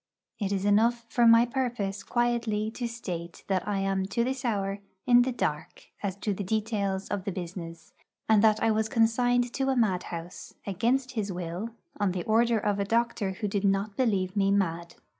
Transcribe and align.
It 0.39 0.51
is 0.51 0.65
enough 0.65 1.05
for 1.09 1.27
my 1.27 1.45
purpose 1.45 2.01
quietly 2.01 2.71
to 2.71 2.87
state 2.87 3.43
that 3.45 3.67
I 3.67 3.77
am 3.81 4.07
to 4.07 4.23
this 4.23 4.43
hour 4.43 4.79
in 5.05 5.21
the 5.21 5.31
dark 5.31 5.89
as 6.01 6.15
to 6.21 6.33
the 6.33 6.43
details 6.43 7.07
of 7.09 7.23
the 7.23 7.31
business, 7.31 7.93
and 8.27 8.43
that 8.43 8.63
I 8.63 8.71
was 8.71 8.89
consigned 8.89 9.53
to 9.53 9.69
a 9.69 9.75
madhouse, 9.75 10.55
against 10.65 11.11
his 11.11 11.31
will, 11.31 11.69
on 11.99 12.13
the 12.13 12.23
order 12.23 12.57
of 12.57 12.79
a 12.79 12.83
doctor 12.83 13.33
who 13.33 13.47
did 13.47 13.63
not 13.63 13.95
believe 13.95 14.35
me 14.35 14.49
mad. 14.49 14.95